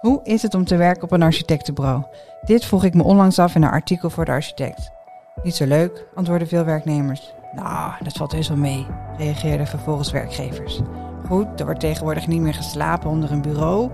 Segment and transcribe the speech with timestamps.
[0.00, 2.02] Hoe is het om te werken op een architectenbureau?
[2.42, 4.90] Dit vroeg ik me onlangs af in een artikel voor de architect.
[5.42, 7.34] Niet zo leuk, antwoordden veel werknemers.
[7.52, 10.80] Nou, dat valt heus wel mee, reageerden vervolgens werkgevers.
[11.26, 13.90] Goed, er wordt tegenwoordig niet meer geslapen onder een bureau,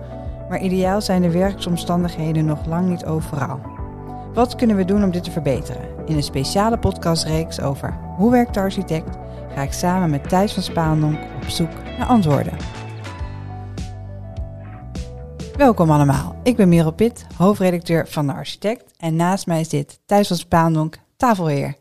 [0.48, 3.60] maar ideaal zijn de werksomstandigheden nog lang niet overal.
[4.34, 6.06] Wat kunnen we doen om dit te verbeteren?
[6.06, 9.16] In een speciale podcastreeks over hoe werkt de architect
[9.54, 12.83] ga ik samen met Thijs van Spaandonk op zoek naar antwoorden.
[15.56, 20.00] Welkom allemaal, ik ben Merel Pitt, hoofdredacteur van de Architect en naast mij is dit
[20.06, 21.74] Thijs van Spaandonk, tafelheer.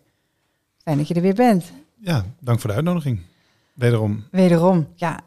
[0.77, 1.71] Fijn dat je er weer bent.
[1.99, 3.19] Ja, dank voor de uitnodiging.
[3.73, 4.23] Wederom.
[4.31, 5.19] Wederom, ja.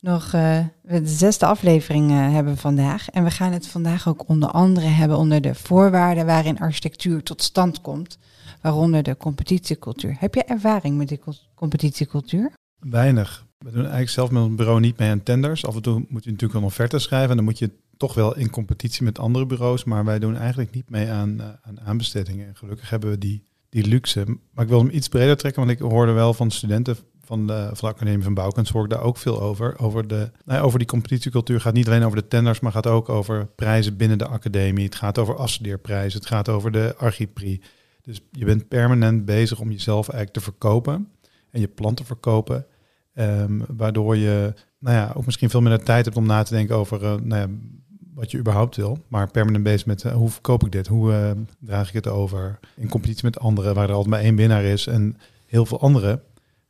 [0.00, 3.10] Nog uh, de zesde aflevering uh, hebben we vandaag.
[3.10, 7.42] En we gaan het vandaag ook onder andere hebben onder de voorwaarden waarin architectuur tot
[7.42, 8.18] stand komt.
[8.60, 10.16] Waaronder de competitiecultuur.
[10.18, 11.20] Heb je ervaring met die
[11.54, 12.52] competitiecultuur?
[12.78, 13.46] Weinig.
[13.58, 15.66] We doen eigenlijk zelf met ons bureau niet mee aan tenders.
[15.66, 17.30] Af en toe moet je natuurlijk een offerte schrijven.
[17.30, 17.70] En dan moet je
[18.02, 19.84] toch wel in competitie met andere bureaus.
[19.84, 22.46] Maar wij doen eigenlijk niet mee aan, uh, aan aanbestedingen.
[22.46, 24.24] En gelukkig hebben we die, die luxe.
[24.52, 25.66] Maar ik wil hem iets breder trekken.
[25.66, 28.90] Want ik hoorde wel van studenten van de, van de Academie van Bouwkunst hoor ik
[28.90, 29.78] daar ook veel over.
[29.78, 32.86] Over, de, nou ja, over die competitiecultuur gaat niet alleen over de tenders, maar gaat
[32.86, 34.84] ook over prijzen binnen de academie.
[34.84, 37.62] Het gaat over afstudeerprijzen, het gaat over de Archipri.
[38.02, 41.08] Dus je bent permanent bezig om jezelf eigenlijk te verkopen
[41.50, 42.66] en je plan te verkopen.
[43.14, 46.76] Um, waardoor je nou ja, ook misschien veel minder tijd hebt om na te denken
[46.76, 47.46] over uh, nou ja,
[48.14, 48.98] wat je überhaupt wil.
[49.08, 50.86] Maar permanent bezig met uh, hoe verkoop ik dit?
[50.86, 52.58] Hoe uh, draag ik het over?
[52.76, 54.86] In competitie met anderen, waar er altijd maar één winnaar is.
[54.86, 56.22] En heel veel anderen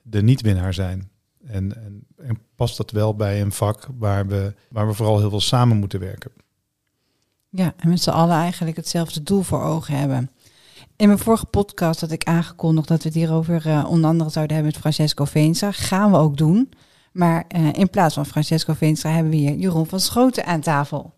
[0.02, 1.10] de niet-winnaar zijn.
[1.46, 1.74] En,
[2.16, 5.76] en, past dat wel bij een vak waar we, waar we vooral heel veel samen
[5.76, 6.30] moeten werken.
[7.48, 10.30] Ja, en met z'n allen eigenlijk hetzelfde doel voor ogen hebben.
[10.96, 14.54] In mijn vorige podcast had ik aangekondigd dat we het hierover uh, onder andere zouden
[14.56, 15.72] hebben met Francesco Veenstra.
[15.72, 16.72] Gaan we ook doen.
[17.12, 21.14] Maar in plaats van Francesco Veenstra hebben we hier Jeroen van Schoten aan tafel.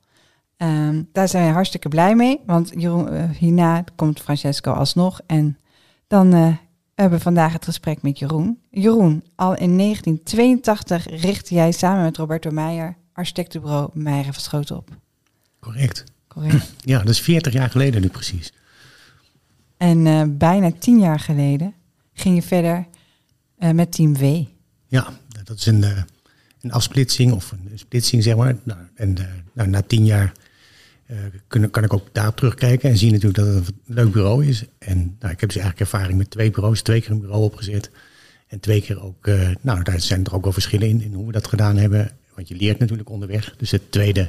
[0.65, 5.21] Um, daar zijn we hartstikke blij mee, want Jeroen, uh, hierna komt Francesco alsnog.
[5.27, 5.59] En
[6.07, 8.59] dan we hebben vandaag het gesprek met Jeroen.
[8.71, 14.91] Jeroen, al in 1982 richtte jij samen met Roberto Meijer architectenbureau Meijer van Schoten op.
[15.61, 16.05] Correct.
[16.29, 16.73] Correct.
[16.85, 18.53] Ja, dat is 40 jaar geleden nu precies.
[19.77, 21.75] En uh, bijna 10 jaar geleden
[22.13, 22.87] ging je verder
[23.73, 24.43] met Team V.
[24.87, 25.09] Ja,
[25.45, 25.85] dat is een,
[26.61, 28.57] een afsplitsing of een splitsing zeg maar.
[28.63, 29.17] Nou, en
[29.53, 30.33] nou, na 10 jaar
[31.49, 34.65] kunnen, kan ik ook daarop terugkijken en zien natuurlijk dat het een leuk bureau is.
[34.79, 37.91] En nou, ik heb dus eigenlijk ervaring met twee bureaus, twee keer een bureau opgezet.
[38.47, 41.27] En twee keer ook, uh, nou daar zijn er ook wel verschillen in, in hoe
[41.27, 42.11] we dat gedaan hebben.
[42.35, 43.55] Want je leert natuurlijk onderweg.
[43.57, 44.29] Dus het tweede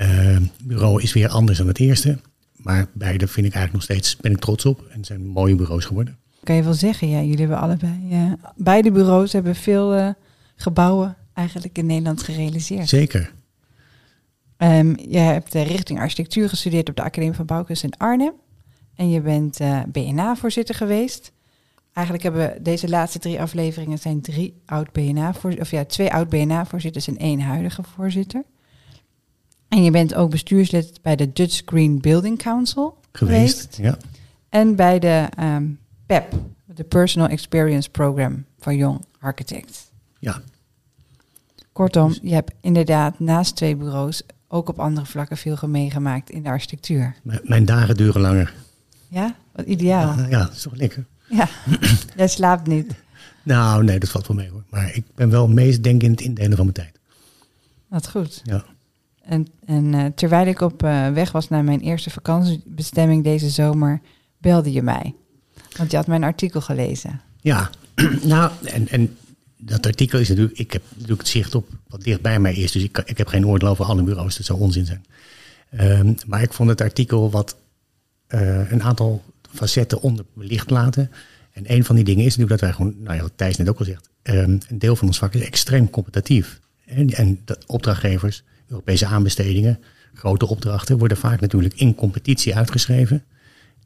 [0.00, 2.18] uh, bureau is weer anders dan het eerste.
[2.56, 4.86] Maar beide vind ik eigenlijk nog steeds, ben ik trots op.
[4.90, 6.16] En zijn mooie bureaus geworden.
[6.42, 10.14] Kan je wel zeggen, ja, jullie hebben allebei, beide bureaus hebben veel
[10.56, 12.88] gebouwen eigenlijk in Nederland gerealiseerd.
[12.88, 13.32] Zeker.
[14.62, 18.32] Um, je hebt uh, richting architectuur gestudeerd op de Academie van Bouwkunst in Arnhem.
[18.94, 21.32] En je bent uh, BNA-voorzitter geweest.
[21.92, 26.28] Eigenlijk hebben we deze laatste drie afleveringen zijn drie oud BNA of ja, twee oud
[26.28, 28.44] BNA-voorzitters en één huidige voorzitter.
[29.68, 33.74] En je bent ook bestuurslid bij de Dutch Green Building Council geweest.
[33.74, 33.76] geweest.
[33.76, 33.96] Ja.
[34.48, 36.34] En bij de um, PEP,
[36.64, 39.90] de Personal Experience Program voor Young Architects.
[40.18, 40.42] Ja.
[41.72, 46.48] Kortom, je hebt inderdaad naast twee bureaus ook op andere vlakken veel meegemaakt in de
[46.48, 47.14] architectuur.
[47.22, 48.54] M mijn dagen duren langer.
[49.08, 50.16] Ja, wat ideaal.
[50.18, 51.04] Ja, ja dat is toch lekker.
[51.28, 51.48] Ja,
[52.16, 52.94] jij slaapt niet.
[53.42, 54.62] Nou, nee, dat valt wel mee hoor.
[54.70, 56.98] Maar ik ben wel meest denk in het indelen van mijn tijd.
[57.88, 58.40] Wat goed.
[58.44, 58.64] Ja.
[59.22, 64.00] En, en uh, terwijl ik op uh, weg was naar mijn eerste vakantiebestemming deze zomer,
[64.38, 65.14] belde je mij.
[65.76, 67.20] Want je had mijn artikel gelezen.
[67.40, 67.70] Ja,
[68.22, 69.16] nou, en, en
[69.64, 72.72] dat artikel is natuurlijk, ik heb natuurlijk het zicht op wat dicht bij mij is.
[72.72, 75.04] Dus ik, ik heb geen oordeel over alle bureaus, dat zou onzin zijn.
[75.80, 77.56] Um, maar ik vond het artikel wat
[78.28, 79.22] uh, een aantal
[79.54, 81.10] facetten onderbelicht laten.
[81.52, 83.78] En een van die dingen is natuurlijk dat wij gewoon, nou ja, Thijs net ook
[83.78, 86.60] al zegt, um, een deel van ons vak is extreem competitief.
[86.84, 89.78] En, en de opdrachtgevers, Europese aanbestedingen,
[90.14, 93.24] grote opdrachten worden vaak natuurlijk in competitie uitgeschreven.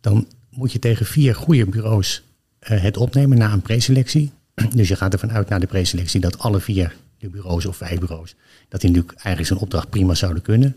[0.01, 2.23] Dan moet je tegen vier goede bureaus
[2.71, 4.33] uh, het opnemen na een preselectie.
[4.77, 7.99] Dus je gaat ervan uit na de preselectie dat alle vier de bureaus of vijf
[7.99, 8.35] bureaus,
[8.69, 10.77] dat die natuurlijk eigenlijk zo'n opdracht prima zouden kunnen.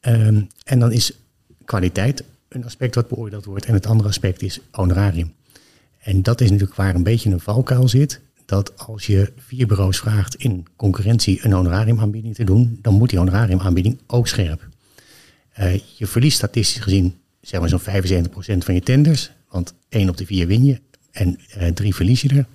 [0.00, 1.12] Um, en dan is
[1.64, 5.32] kwaliteit een aspect wat beoordeeld wordt en het andere aspect is honorarium.
[5.98, 8.20] En dat is natuurlijk waar een beetje een valkuil zit.
[8.44, 13.18] Dat als je vier bureaus vraagt in concurrentie een honorariumaanbieding te doen, dan moet die
[13.18, 14.68] honorariumaanbieding ook scherp.
[15.58, 17.82] Uh, je verliest statistisch gezien zeg maar zo'n 75%
[18.58, 20.80] van je tenders, want één op de vier win je
[21.10, 22.46] en uh, drie verlies je er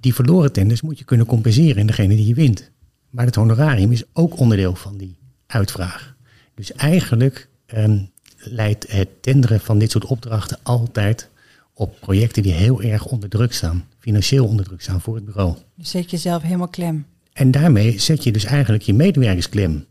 [0.00, 2.70] die verloren tenders moet je kunnen compenseren in degene die je wint.
[3.10, 5.16] Maar het honorarium is ook onderdeel van die
[5.46, 6.14] uitvraag.
[6.54, 7.98] Dus eigenlijk ehm,
[8.36, 11.28] leidt het tenderen van dit soort opdrachten altijd
[11.74, 15.56] op projecten die heel erg onder druk staan, financieel onder druk staan voor het bureau.
[15.74, 17.06] Je zet jezelf helemaal klem.
[17.32, 19.86] En daarmee zet je dus eigenlijk je medewerkers klem.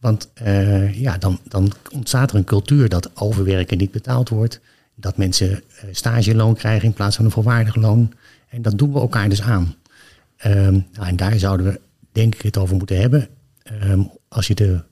[0.00, 4.60] Want uh, ja, dan, dan ontstaat er een cultuur dat overwerken niet betaald wordt.
[4.94, 5.60] Dat mensen uh,
[5.92, 8.12] stageloon krijgen in plaats van een volwaardig loon.
[8.52, 9.74] En dat doen we elkaar dus aan.
[10.46, 11.80] Um, nou, en daar zouden we
[12.12, 13.28] denk ik het over moeten hebben.
[13.82, 14.84] Um, als je de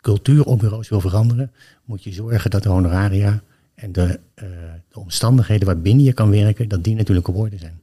[0.00, 1.52] cultuur op bureaus wil veranderen,
[1.84, 3.42] moet je zorgen dat de honoraria
[3.74, 4.44] en de, uh,
[4.88, 7.80] de omstandigheden waarbinnen je kan werken, dat die natuurlijk op orde zijn.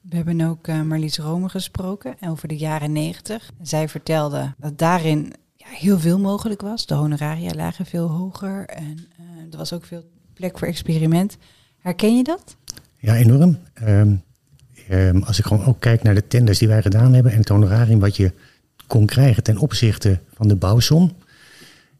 [0.00, 3.50] We hebben ook uh, Marlies Rome gesproken over de jaren negentig.
[3.62, 6.86] Zij vertelde dat daarin ja, heel veel mogelijk was.
[6.86, 10.04] De honoraria lagen veel hoger en uh, er was ook veel
[10.34, 11.36] plek voor experiment.
[11.78, 12.56] Herken je dat?
[12.98, 13.58] Ja, enorm.
[13.84, 14.22] Um,
[14.90, 17.48] um, als ik gewoon ook kijk naar de tenders die wij gedaan hebben en het
[17.48, 18.32] honorarium wat je
[18.86, 21.12] kon krijgen ten opzichte van de bouwsom.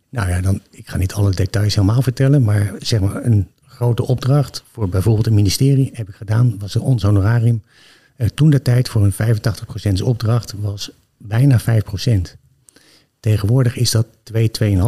[0.08, 4.06] Nou ja, dan, ik ga niet alle details helemaal vertellen, maar zeg maar een grote
[4.06, 7.62] opdracht voor bijvoorbeeld een ministerie heb ik gedaan, was ons honorarium.
[8.16, 9.38] Uh, toen de tijd voor een
[10.00, 11.64] 85% opdracht was bijna 5%.
[13.20, 14.78] Tegenwoordig is dat 2, 2,5%.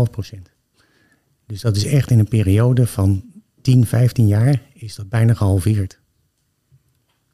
[1.46, 3.22] Dus dat is echt in een periode van
[3.62, 5.99] 10, 15 jaar is dat bijna gehalveerd.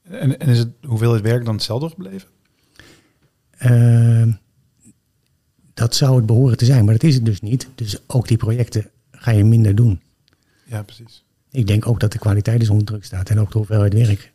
[0.09, 2.29] En, en is het hoeveelheid werk dan hetzelfde gebleven?
[3.63, 4.35] Uh,
[5.75, 7.69] dat zou het behoren te zijn, maar dat is het dus niet.
[7.75, 10.01] Dus ook die projecten ga je minder doen.
[10.65, 11.25] Ja, precies.
[11.51, 14.33] Ik denk ook dat de kwaliteit dus onder druk staat en ook de hoeveelheid werk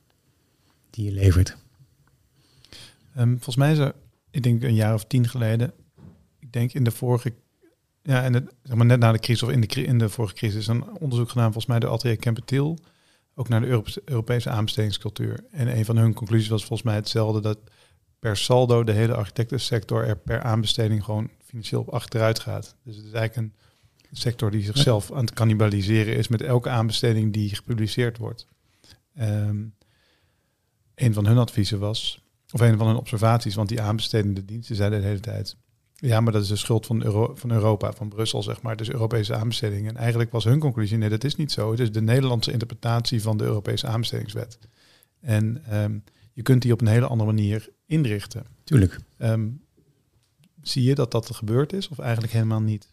[0.89, 1.57] die je levert.
[3.17, 3.93] Um, volgens mij is er,
[4.31, 5.73] ik denk een jaar of tien geleden,
[6.39, 7.33] ik denk in de vorige,
[8.03, 10.33] ja, en het, zeg maar net na de crisis of in de, in de vorige
[10.33, 12.77] crisis, een onderzoek gedaan volgens mij door Atelier Kempetil,
[13.35, 15.45] ook naar de Europese, aanbestedingscultuur.
[15.51, 17.59] En een van hun conclusies was volgens mij hetzelfde, dat
[18.19, 22.75] per saldo de hele architectensector er per aanbesteding gewoon financieel op achteruit gaat.
[22.83, 23.53] Dus het is eigenlijk een
[24.11, 28.47] sector die zichzelf aan het cannibaliseren is met elke aanbesteding die gepubliceerd wordt.
[29.19, 29.73] Um,
[30.95, 35.01] een van hun adviezen was, of een van hun observaties, want die aanbestedende diensten zeiden
[35.01, 35.55] de hele tijd,
[36.01, 38.91] ja, maar dat is de schuld van, Euro, van Europa, van Brussel, zeg maar, dus
[38.91, 39.89] Europese aanbestedingen.
[39.89, 41.71] En eigenlijk was hun conclusie, nee, dat is niet zo.
[41.71, 44.59] Het is de Nederlandse interpretatie van de Europese aanbestedingswet.
[45.19, 46.03] En um,
[46.33, 48.45] je kunt die op een hele andere manier inrichten.
[48.63, 48.99] Tuurlijk.
[49.17, 49.61] Um,
[50.61, 52.87] zie je dat dat gebeurd is of eigenlijk helemaal niet?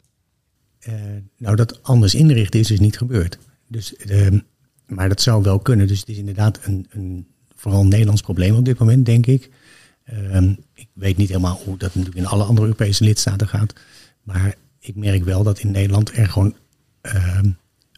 [0.89, 0.95] Uh,
[1.37, 3.39] nou, dat anders inrichten is dus niet gebeurd.
[3.67, 4.41] Dus, uh,
[4.87, 5.87] maar dat zou wel kunnen.
[5.87, 9.51] Dus het is inderdaad een, een vooral een Nederlands probleem op dit moment, denk ik.
[10.13, 13.73] Uh, ik weet niet helemaal hoe dat natuurlijk in alle andere Europese lidstaten gaat.
[14.23, 16.55] Maar ik merk wel dat in Nederland er gewoon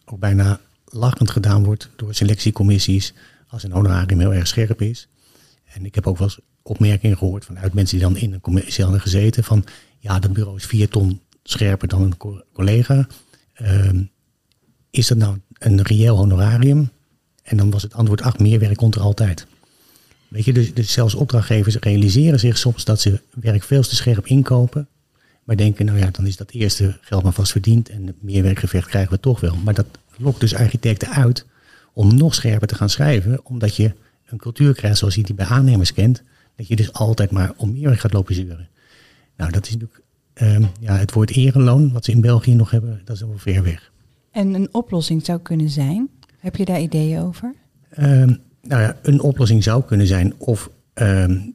[0.04, 3.14] ook bijna lachend gedaan wordt door selectiecommissies
[3.48, 5.08] als een honorarium heel erg scherp is.
[5.64, 8.84] En ik heb ook wel eens opmerkingen gehoord vanuit mensen die dan in een commissie
[8.84, 9.64] hadden gezeten van
[9.98, 13.06] ja, dat bureau is vier ton scherper dan een collega.
[13.62, 14.00] Uh,
[14.90, 16.90] is dat nou een reëel honorarium?
[17.42, 19.46] En dan was het antwoord, ach, meer werk komt er altijd.
[20.30, 24.26] Weet je, dus, dus zelfs opdrachtgevers realiseren zich soms dat ze werk veel te scherp
[24.26, 24.88] inkopen.
[25.44, 28.88] Maar denken, nou ja, dan is dat eerste geld maar vast verdiend en meer werkgevecht
[28.88, 29.56] krijgen we toch wel.
[29.56, 29.86] Maar dat
[30.16, 31.46] lokt dus architecten uit
[31.92, 33.92] om nog scherper te gaan schrijven, omdat je
[34.26, 36.22] een cultuur krijgt zoals je die bij aannemers kent,
[36.56, 38.68] dat je dus altijd maar om meer gaat lopen zeuren.
[39.36, 40.02] Nou, dat is natuurlijk
[40.34, 43.92] um, ja, het woord erenloon, wat ze in België nog hebben, dat is ver weg.
[44.30, 47.54] En een oplossing zou kunnen zijn, heb je daar ideeën over?
[47.98, 51.54] Um, nou ja, een oplossing zou kunnen zijn of um,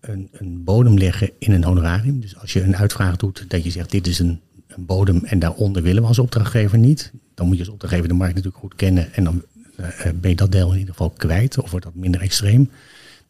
[0.00, 2.20] een, een, bodem leggen in een honorarium.
[2.20, 5.38] Dus als je een uitvraag doet, dat je zegt dit is een, een bodem en
[5.38, 7.12] daaronder willen we als opdrachtgever niet.
[7.34, 9.42] Dan moet je als opdrachtgever de markt natuurlijk goed kennen en dan
[9.80, 9.86] uh,
[10.20, 12.70] ben je dat deel in ieder geval kwijt of wordt dat minder extreem.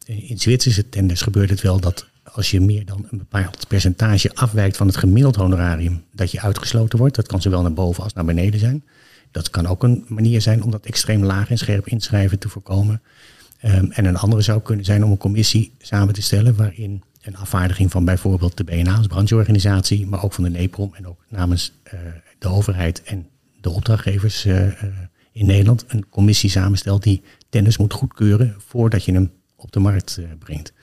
[0.05, 4.77] In Zwitserse tenders gebeurt het wel dat als je meer dan een bepaald percentage afwijkt
[4.77, 7.15] van het gemiddeld honorarium, dat je uitgesloten wordt.
[7.15, 8.83] Dat kan zowel naar boven als naar beneden zijn.
[9.31, 13.01] Dat kan ook een manier zijn om dat extreem laag en scherp inschrijven te voorkomen.
[13.65, 17.37] Um, en een andere zou kunnen zijn om een commissie samen te stellen waarin een
[17.37, 21.73] afvaardiging van bijvoorbeeld de BNA als brancheorganisatie, maar ook van de NEPROM en ook namens
[21.93, 21.99] uh,
[22.39, 23.27] de overheid en
[23.61, 24.73] de opdrachtgevers uh, uh,
[25.31, 30.19] in Nederland een commissie samenstelt die tenders moet goedkeuren voordat je hem op de markt
[30.39, 30.73] brengt.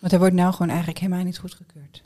[0.00, 2.02] Want er wordt nou gewoon eigenlijk helemaal niet goedgekeurd.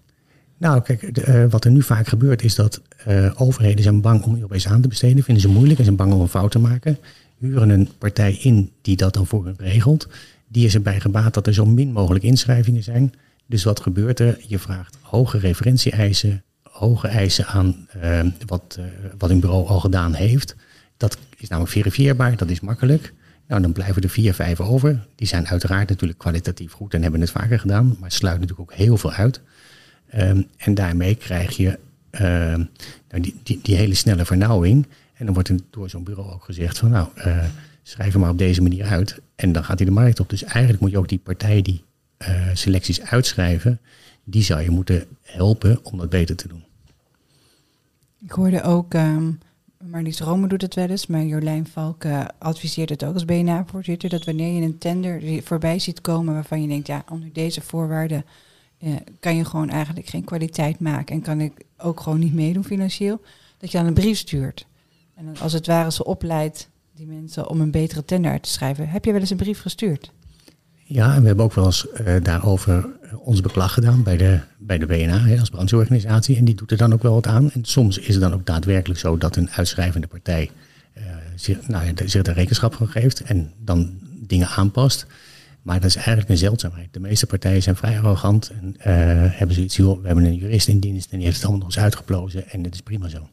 [0.59, 4.23] Nou, kijk, de, uh, wat er nu vaak gebeurt is dat uh, overheden zijn bang
[4.23, 6.59] om Europees aan te besteden, vinden ze moeilijk en zijn bang om een fout te
[6.59, 6.99] maken.
[7.39, 10.09] Huren een partij in die dat dan voor hen regelt.
[10.49, 13.15] Die is erbij gebaat dat er zo min mogelijk inschrijvingen zijn.
[13.47, 14.39] Dus wat gebeurt er?
[14.47, 18.79] Je vraagt hoge referentie-eisen, hoge eisen aan uh, wat,
[19.19, 20.57] wat een bureau al gedaan heeft.
[20.97, 23.15] Dat is namelijk verifieerbaar, dat is makkelijk.
[23.49, 25.07] Nou, dan blijven er vier, vijf over.
[25.15, 28.79] Die zijn uiteraard natuurlijk kwalitatief goed en hebben het vaker gedaan, maar sluiten natuurlijk ook
[28.79, 29.41] heel veel uit.
[30.09, 31.79] Ehm, en daarmee krijg je
[32.11, 32.65] ehm,
[33.11, 34.87] nou, die, die, hele snelle vernauwing.
[35.15, 37.45] En dan wordt er door zo'n bureau ook gezegd van nou, uh,
[37.83, 39.21] schrijf hem maar op deze manier uit.
[39.37, 40.31] En dan gaat hij de markt op.
[40.31, 41.85] Dus eigenlijk moet je ook die partijen die
[42.19, 43.81] uh, selecties uitschrijven,
[44.25, 46.65] die zou je moeten helpen om dat beter te doen.
[48.25, 49.39] Ik hoorde ook, um,
[49.79, 52.05] Marlies Rome doet het wel eens, maar Jolijn Valk
[52.39, 56.69] adviseert het ook als BNA-voorzitter, dat wanneer je een tender voorbij ziet komen waarvan je
[56.69, 58.25] denkt, ja, onder deze voorwaarden
[58.81, 62.65] uh, kan je gewoon eigenlijk geen kwaliteit maken en kan ik ook gewoon niet meedoen
[62.65, 63.21] financieel,
[63.59, 64.67] dat je dan een brief stuurt.
[65.15, 68.89] En als het ware ze opleidt die mensen om een betere tender uit te schrijven.
[68.89, 70.13] Heb je wel eens een brief gestuurd?
[70.85, 74.79] Ja, en we hebben ook wel eens uh, daarover ons beklag gedaan bij de, bij
[74.79, 76.37] de BNA hè, als brancheorganisatie.
[76.37, 77.51] En die doet er dan ook wel wat aan.
[77.51, 80.51] En soms is het dan ook daadwerkelijk zo dat een uitschrijvende partij
[80.99, 81.05] uh,
[81.35, 85.07] zich, nou zich daar rekenschap van geeft en dan dingen aanpast.
[85.63, 86.93] Maar dat is eigenlijk een zeldzaamheid.
[86.93, 88.85] De meeste partijen zijn vrij arrogant en uh,
[89.39, 91.77] hebben zoiets joh, we hebben een jurist in dienst en die heeft het allemaal nog
[91.77, 93.29] eens uitgeplozen en het is prima zo.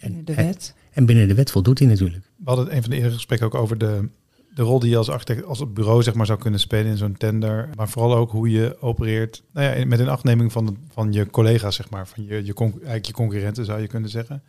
[0.00, 0.74] En, de wet?
[0.76, 2.24] En, en binnen de wet voldoet hij natuurlijk.
[2.36, 4.08] We hadden een van de eerdere gesprekken ook over de,
[4.54, 6.96] de rol die je als architect, als het bureau zeg maar zou kunnen spelen in
[6.96, 7.68] zo'n tender.
[7.76, 11.76] Maar vooral ook hoe je opereert nou ja, met een afneming van, van je collega's,
[11.76, 14.42] zeg maar, van je, je, eigenlijk je concurrenten zou je kunnen zeggen.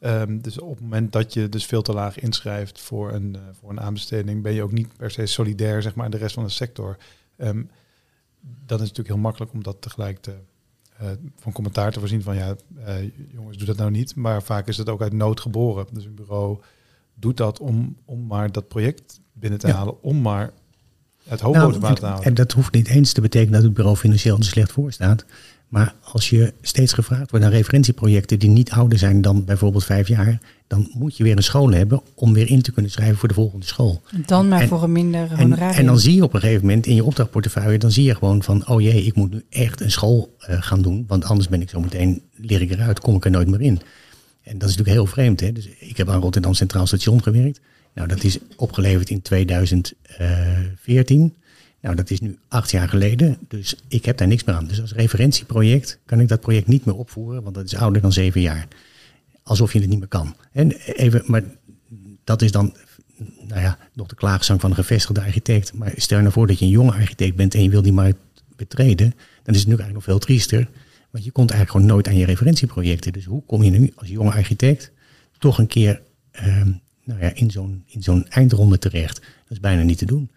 [0.00, 3.40] Um, dus op het moment dat je dus veel te laag inschrijft voor een, uh,
[3.52, 6.44] voor een aanbesteding, ben je ook niet per se solidair zeg maar, de rest van
[6.44, 6.96] de sector.
[7.36, 7.70] Um,
[8.40, 10.34] dan is het natuurlijk heel makkelijk om dat tegelijk te,
[11.02, 12.94] uh, van commentaar te voorzien van ja, uh,
[13.32, 14.14] jongens, doe dat nou niet.
[14.14, 15.86] Maar vaak is het ook uit nood geboren.
[15.92, 16.58] Dus een bureau
[17.14, 19.74] doet dat om, om maar dat project binnen te ja.
[19.74, 20.50] halen, om maar
[21.24, 22.24] het hoofd nou, te halen.
[22.24, 25.24] En dat hoeft niet eens te betekenen dat het bureau financieel er slecht voor staat.
[25.70, 30.08] Maar als je steeds gevraagd wordt naar referentieprojecten die niet ouder zijn dan bijvoorbeeld vijf
[30.08, 33.28] jaar, dan moet je weer een school hebben om weer in te kunnen schrijven voor
[33.28, 34.02] de volgende school.
[34.26, 35.70] Dan maar en, voor een minder honorarium.
[35.70, 38.14] En, en, dan zie je op een gegeven moment in je opdrachtportefeuille, dan zie je
[38.14, 41.48] gewoon van, oh jee, ik moet nu echt een school uh, gaan doen, want anders
[41.48, 43.80] ben ik zo meteen, leer ik eruit, kom ik er nooit meer in.
[44.42, 45.40] En dat is natuurlijk heel vreemd.
[45.40, 45.52] Hè?
[45.52, 47.60] Dus ik heb aan Rotterdam Centraal Station gewerkt.
[47.94, 51.34] Nou, dat is opgeleverd in 2014.
[51.80, 54.66] Nou, dat is nu acht jaar geleden, dus ik heb daar niks meer aan.
[54.66, 58.12] Dus als referentieproject kan ik dat project niet meer opvoeren, want dat is ouder dan
[58.12, 58.68] zeven jaar.
[59.42, 60.36] Alsof je het niet meer kan.
[60.52, 61.42] En even, maar
[62.24, 62.76] dat is dan
[63.46, 65.72] nou ja, nog de klaagzang van een gevestigde architect.
[65.74, 67.92] Maar stel je nou voor dat je een jonge architect bent en je wil die
[67.92, 68.18] markt
[68.56, 70.68] betreden, dan is het nu eigenlijk nog veel triester.
[71.10, 73.12] Want je komt eigenlijk gewoon nooit aan je referentieprojecten.
[73.12, 74.92] Dus hoe kom je nu als jonge architect
[75.38, 76.02] toch een keer
[76.46, 79.20] um, nou ja, in zo'n in zo'n eindronde terecht?
[79.20, 80.30] Dat is bijna niet te doen.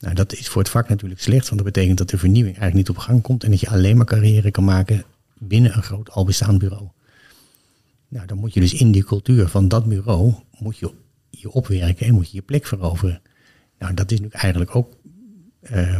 [0.00, 2.88] Nou, dat is voor het vak natuurlijk slecht, want dat betekent dat de vernieuwing eigenlijk
[2.88, 5.04] niet op gang komt en dat je alleen maar carrière kan maken
[5.38, 6.88] binnen een groot al bestaand bureau.
[8.08, 10.92] Nou, dan moet je dus in die cultuur van dat bureau, moet je
[11.30, 13.22] je opwerken en moet je je plek veroveren.
[13.78, 14.96] Nou, dat is nu eigenlijk ook,
[15.62, 15.98] uh,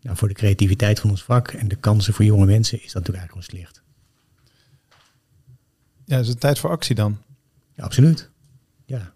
[0.00, 3.06] nou, voor de creativiteit van ons vak en de kansen voor jonge mensen, is dat
[3.06, 3.82] natuurlijk eigenlijk gewoon slecht.
[6.04, 7.18] Ja, is het tijd voor actie dan?
[7.74, 8.30] Ja, absoluut.
[8.84, 9.12] Ja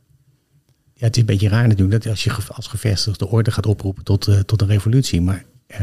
[0.98, 4.04] ja, het is een beetje raar natuurlijk dat als je als gevestigde orde gaat oproepen
[4.04, 5.20] tot, uh, tot een revolutie.
[5.20, 5.78] Maar uh,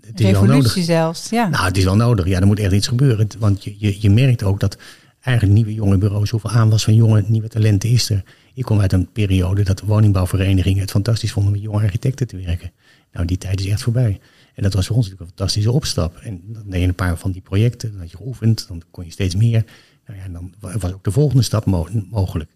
[0.00, 0.84] het is revolutie wel nodig.
[0.84, 1.48] zelfs, ja.
[1.48, 2.26] Nou, het is wel nodig.
[2.26, 3.28] Ja, er moet echt iets gebeuren.
[3.38, 4.76] Want je, je, je merkt ook dat
[5.20, 8.22] eigenlijk nieuwe jonge bureaus, hoeveel aanwas van jonge nieuwe talenten is er.
[8.54, 12.36] Ik kom uit een periode dat de woningbouwverenigingen het fantastisch vonden met jonge architecten te
[12.36, 12.72] werken.
[13.12, 14.20] Nou, die tijd is echt voorbij.
[14.54, 16.16] En dat was voor ons natuurlijk een fantastische opstap.
[16.16, 19.04] En dan deed je een paar van die projecten, dan had je geoefend, dan kon
[19.04, 19.64] je steeds meer.
[20.06, 22.50] Nou ja, en dan was ook de volgende stap mo mogelijk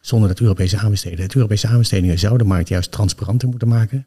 [0.00, 1.24] zonder dat Europese aanbesteden.
[1.24, 4.06] Het Europese aanbestedingen zouden de markt juist transparanter moeten maken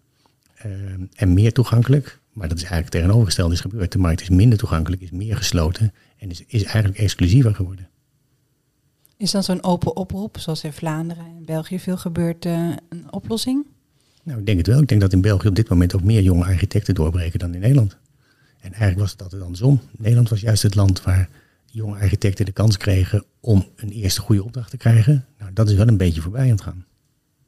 [0.66, 0.72] uh,
[1.16, 2.20] en meer toegankelijk.
[2.34, 3.92] Maar dat is eigenlijk tegenovergesteld is gebeurd.
[3.92, 7.90] De markt is minder toegankelijk, is meer gesloten en is, is eigenlijk exclusiever geworden.
[9.18, 13.66] Is dan zo'n open oproep, zoals in Vlaanderen en België veel gebeurt, uh, een oplossing?
[14.24, 14.82] Nou, ik denk het wel.
[14.82, 17.60] Ik denk dat in België op dit moment ook meer jonge architecten doorbreken dan in
[17.60, 17.98] Nederland.
[18.60, 19.82] En eigenlijk was het altijd andersom.
[19.98, 21.30] Nederland was juist het land waar
[21.72, 25.26] jonge architecten de kans kregen om een eerste goede opdracht te krijgen.
[25.38, 26.86] Nou, dat is wel een beetje voorbij aan het gaan.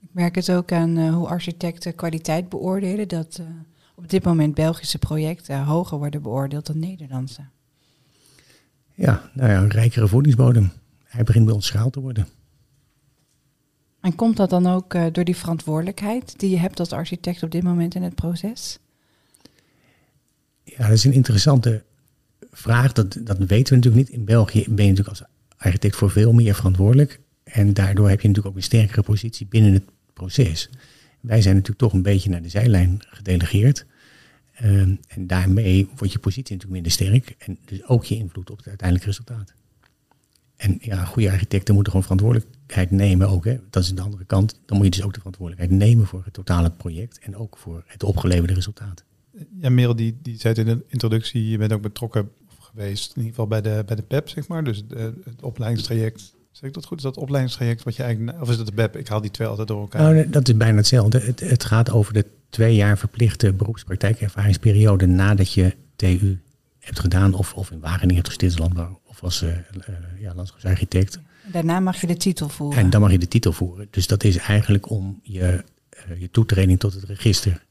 [0.02, 3.08] Ik merk het ook aan uh, hoe architecten kwaliteit beoordelen.
[3.08, 3.48] Dat uh,
[3.96, 7.42] op dit moment Belgische projecten hoger worden beoordeeld dan Nederlandse.
[8.94, 10.72] Ja, nou ja, een rijkere voedingsbodem.
[11.04, 12.28] Hij begint bij ons schaal te worden.
[14.02, 17.52] En komt dat dan ook uh, door die verantwoordelijkheid die je hebt als architect op
[17.52, 18.80] dit moment in het proces?
[20.64, 21.84] Ja, dat is een interessante
[22.54, 24.10] vraag, dat, dat weten we natuurlijk niet.
[24.10, 27.20] In België ben je natuurlijk als architect voor veel meer verantwoordelijk.
[27.44, 29.84] En daardoor heb je natuurlijk ook een sterkere positie binnen het
[30.14, 30.70] proces.
[31.20, 33.86] Wij zijn natuurlijk toch een beetje naar de zijlijn gedelegeerd.
[34.64, 37.36] Um, en daarmee wordt je positie natuurlijk minder sterk.
[37.38, 39.54] En dus ook je invloed op het uiteindelijke resultaat.
[40.56, 43.46] En ja, goede architecten moeten gewoon verantwoordelijkheid nemen ook.
[43.46, 43.58] Hè.
[43.70, 44.60] Dat is de andere kant.
[44.66, 47.20] Dan moet je dus ook de verantwoordelijkheid nemen voor het totale project.
[47.20, 49.04] En ook voor het opgeleverde resultaat.
[49.60, 52.30] Ja, Merel, die, die zei in de introductie, je bent ook betrokken
[52.76, 53.10] geweest.
[53.10, 54.64] In ieder geval bij de, bij de PEP, zeg maar.
[54.64, 56.34] Dus de, het opleidingstraject.
[56.52, 56.98] Zeg ik dat goed?
[56.98, 58.42] Is dat opleidingstraject wat je eigenlijk...
[58.42, 58.98] Of is dat de BEP?
[58.98, 60.14] Ik haal die twee altijd door elkaar.
[60.14, 61.20] Nou, dat is bijna hetzelfde.
[61.20, 66.40] Het, het gaat over de twee jaar verplichte beroepspraktijkervaringsperiode nadat je TU
[66.80, 67.34] hebt gedaan.
[67.34, 69.00] Of, of in Wageningen hebt gestudeerd landbouw.
[69.06, 69.56] Of als uh, uh,
[70.20, 71.20] ja, landschapsarchitect.
[71.52, 72.80] Daarna mag je de titel voeren.
[72.80, 73.88] En dan mag je de titel voeren.
[73.90, 75.64] Dus dat is eigenlijk om je,
[76.10, 77.64] uh, je toetreding tot het register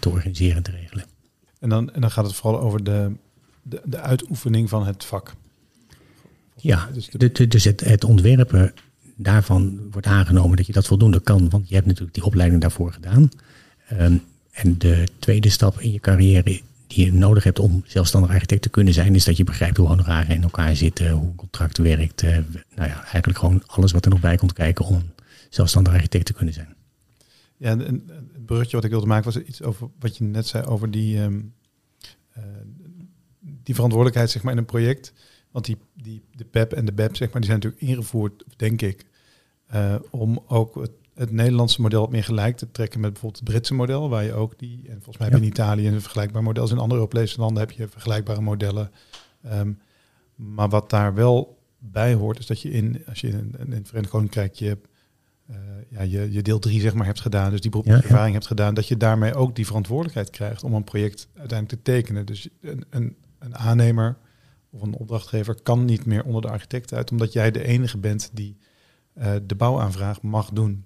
[0.00, 1.04] te organiseren en te regelen.
[1.58, 3.12] En dan, en dan gaat het vooral over de,
[3.62, 5.34] de, de uitoefening van het vak.
[6.56, 8.72] Ja, dus, de, dus het, het ontwerpen
[9.16, 12.92] daarvan wordt aangenomen dat je dat voldoende kan, want je hebt natuurlijk die opleiding daarvoor
[12.92, 13.28] gedaan.
[13.92, 16.42] Um, en de tweede stap in je carrière
[16.86, 19.86] die je nodig hebt om zelfstandig architect te kunnen zijn, is dat je begrijpt hoe
[19.86, 22.22] honoraren in elkaar zitten, hoe een contract werkt.
[22.22, 22.30] Uh,
[22.74, 25.02] nou ja, eigenlijk gewoon alles wat er nog bij komt kijken om
[25.48, 26.74] zelfstandig architect te kunnen zijn.
[27.56, 30.64] Ja, en het bruggetje wat ik wilde maken was iets over wat je net zei
[30.64, 31.52] over die, um,
[32.38, 32.44] uh,
[33.70, 35.12] die verantwoordelijkheid zeg maar, in een project.
[35.50, 38.82] Want die, die, de PEP en de BEP zeg maar, die zijn natuurlijk ingevoerd, denk
[38.82, 39.04] ik,
[39.74, 43.74] uh, om ook het, het, Nederlandse model meer gelijk te trekken met bijvoorbeeld het Britse
[43.74, 45.36] model, waar je ook die, en volgens mij ja.
[45.36, 48.90] in Italië een vergelijkbaar model, in andere Europese landen heb je vergelijkbare modellen.
[49.52, 49.78] Um,
[50.34, 53.88] maar wat daar wel bij hoort, is dat je in, als je in, in het
[53.88, 54.78] Verenigd Koninkrijk je
[55.50, 55.56] uh,
[55.88, 58.32] ja, je, je deel 3 zeg maar hebt gedaan, dus die beroepservaring ja, ja.
[58.32, 62.26] hebt gedaan, dat je daarmee ook die verantwoordelijkheid krijgt om een project uiteindelijk te tekenen.
[62.26, 64.16] Dus een, een, een aannemer
[64.70, 68.30] of een opdrachtgever kan niet meer onder de architect uit, omdat jij de enige bent
[68.32, 68.56] die
[69.18, 70.84] uh, de bouwaanvraag mag doen.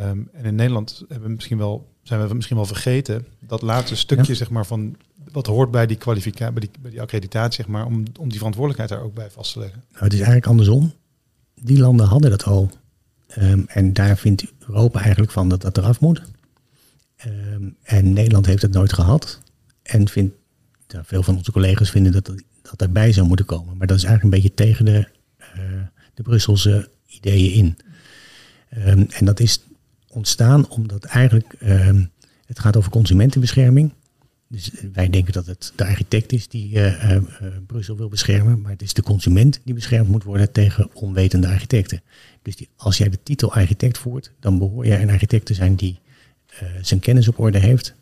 [0.00, 3.96] Um, en in Nederland hebben we misschien wel, zijn we misschien wel vergeten dat laatste
[3.96, 4.96] stukje zeg maar, van
[5.32, 8.38] wat hoort bij die kwalificatie, bij die, bij die accreditatie, zeg maar, om, om die
[8.38, 9.84] verantwoordelijkheid daar ook bij vast te leggen.
[9.90, 10.92] Nou, het is eigenlijk andersom.
[11.54, 12.70] Die landen hadden dat al.
[13.38, 16.22] Um, en daar vindt Europa eigenlijk van dat dat eraf moet.
[17.26, 19.40] Um, en Nederland heeft het nooit gehad.
[19.82, 20.34] En vindt,
[21.02, 23.76] veel van onze collega's vinden dat dat erbij zou moeten komen.
[23.76, 25.08] Maar dat is eigenlijk een beetje tegen de,
[25.56, 25.82] uh,
[26.14, 27.76] de Brusselse ideeën in.
[28.86, 29.62] Um, en dat is
[30.08, 31.54] ontstaan omdat eigenlijk
[32.46, 33.92] het gaat over consumentenbescherming.
[34.48, 37.16] Dus wij denken dat het de architect is die uh,
[37.66, 42.02] Brussel wil beschermen, maar het is de consument die beschermd moet worden tegen onwetende architecten.
[42.42, 45.74] Dus die, als jij de titel architect voert, dan behoor jij een architect te zijn
[45.74, 45.98] die
[46.82, 47.94] zijn kennis op orde heeft.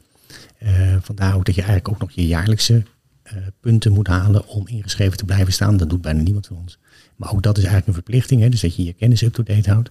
[1.01, 2.83] Vandaar ook dat je eigenlijk ook nog je jaarlijkse
[3.61, 5.77] punten moet halen om ingeschreven te blijven staan.
[5.77, 6.79] Dat doet bijna niemand van ons.
[7.17, 9.91] Maar ook dat is eigenlijk een verplichting, hè, dus dat je je kennis up-to-date houdt.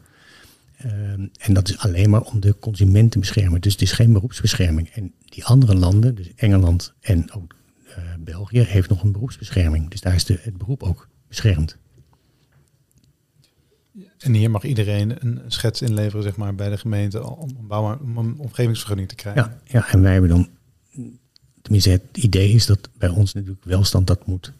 [0.85, 3.61] Um, en dat is alleen maar om de consument te beschermen.
[3.61, 4.89] Dus het is geen beroepsbescherming.
[4.89, 7.55] En die andere landen, dus Engeland en ook
[8.19, 9.89] België, heeft nog een beroepsbescherming.
[9.89, 11.77] Dus daar is de, het beroep ook beschermd.
[14.17, 18.17] En hier mag iedereen een schets inleveren zeg maar, bij de gemeente om, bouw, om
[18.17, 19.43] een omgevingsvergunning te krijgen.
[19.43, 20.49] Ja, ja, en wij hebben dan,
[21.61, 24.53] tenminste het idee is dat bij ons natuurlijk welstand dat moet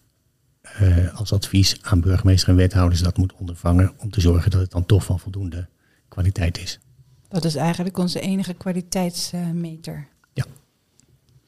[0.82, 4.72] uh, als advies aan burgemeester en wethouders dat moet ondervangen om te zorgen dat het
[4.72, 5.68] dan toch van voldoende
[6.08, 6.80] kwaliteit is.
[7.28, 10.08] Dat is eigenlijk onze enige kwaliteitsmeter.
[10.34, 10.46] Ja.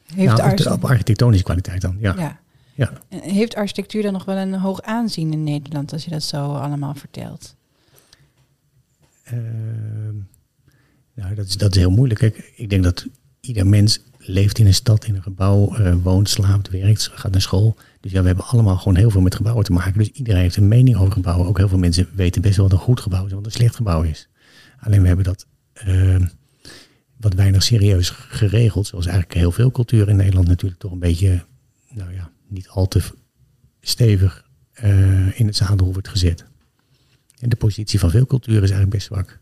[0.06, 2.14] Heeft nou, op architectonische kwaliteit dan, ja.
[2.18, 2.40] ja.
[2.74, 2.92] ja.
[3.10, 6.54] En heeft architectuur dan nog wel een hoog aanzien in Nederland als je dat zo
[6.54, 7.57] allemaal vertelt?
[9.34, 9.40] Uh,
[11.14, 12.22] nou, dat is, dat is heel moeilijk.
[12.56, 13.08] Ik denk dat
[13.40, 17.42] ieder mens leeft in een stad, in een gebouw, uh, woont, slaapt, werkt, gaat naar
[17.42, 17.78] school.
[18.02, 19.98] Dus ja, we hebben allemaal gewoon heel veel met gebouwen te maken.
[19.98, 21.48] Dus iedereen heeft een mening over gebouwen.
[21.48, 23.76] Ook heel veel mensen weten best wel wat een goed gebouw is, wat een slecht
[23.76, 24.30] gebouw is.
[24.80, 25.46] Alleen we hebben dat
[25.88, 26.26] uh,
[27.18, 28.88] wat weinig serieus geregeld.
[28.88, 31.46] Zoals eigenlijk heel veel cultuur in Nederland natuurlijk toch een beetje,
[31.90, 33.02] nou ja, niet al te
[33.82, 34.46] stevig
[34.84, 36.46] uh, in het zadel wordt gezet.
[37.40, 39.40] En de positie van veel cultuur is eigenlijk best zwak.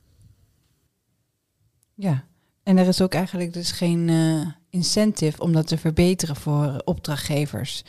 [1.94, 2.26] Ja,
[2.64, 7.84] en er is ook eigenlijk dus geen uh, incentive om dat te verbeteren voor opdrachtgevers.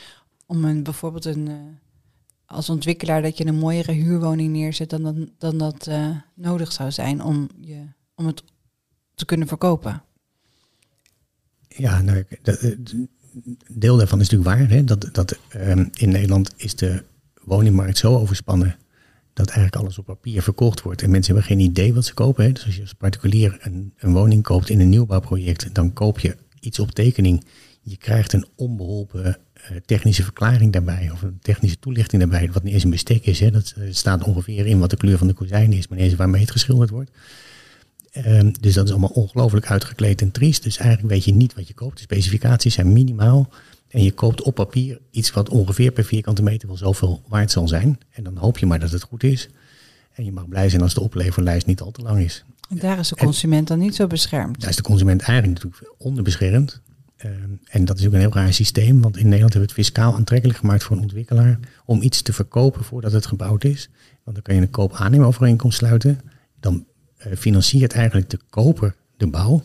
[0.46, 1.54] Om een, bijvoorbeeld een, uh,
[2.46, 6.90] als ontwikkelaar dat je een mooiere huurwoning neerzet dan, dan, dan dat uh, nodig zou
[6.90, 7.82] zijn om, je,
[8.14, 8.42] om het
[9.14, 10.02] te kunnen verkopen.
[11.68, 12.24] Ja, nou,
[13.70, 14.68] deel daarvan is natuurlijk waar.
[14.68, 14.84] Hè?
[14.84, 17.04] Dat, dat um, in Nederland is de
[17.44, 18.76] woningmarkt zo overspannen
[19.36, 21.02] dat eigenlijk alles op papier verkocht wordt.
[21.02, 22.44] En mensen hebben geen idee wat ze kopen.
[22.44, 22.52] Hè?
[22.52, 26.36] Dus als je als particulier een, een woning koopt in een nieuwbouwproject, dan koop je
[26.60, 27.44] iets op tekening.
[27.82, 32.74] Je krijgt een onbeholpen uh, technische verklaring daarbij, of een technische toelichting daarbij, wat niet
[32.74, 33.40] eens een bestek is.
[33.40, 33.50] Hè?
[33.50, 36.16] Dat uh, staat ongeveer in wat de kleur van de kozijn is, maar niet eens
[36.16, 37.10] waarmee het geschilderd wordt.
[38.26, 40.62] Um, dus dat is allemaal ongelooflijk uitgekleed en triest.
[40.62, 41.96] Dus eigenlijk weet je niet wat je koopt.
[41.96, 43.48] De specificaties zijn minimaal.
[43.96, 47.68] En je koopt op papier iets wat ongeveer per vierkante meter wel zoveel waard zal
[47.68, 47.98] zijn.
[48.10, 49.48] En dan hoop je maar dat het goed is.
[50.12, 52.44] En je mag blij zijn als de opleverlijst niet al te lang is.
[52.68, 54.60] En daar is de consument en, dan niet zo beschermd.
[54.60, 56.80] Daar is de consument eigenlijk natuurlijk onderbeschermd.
[57.16, 57.32] Ehm,
[57.64, 60.14] en dat is ook een heel raar systeem, want in Nederland hebben we het fiscaal
[60.14, 63.88] aantrekkelijk gemaakt voor een ontwikkelaar om iets te verkopen voordat het gebouwd is.
[64.24, 66.20] Want dan kan je een koop-aannemovereenkomst sluiten.
[66.60, 66.86] Dan
[67.26, 69.62] uh, financiert eigenlijk de koper de bouw.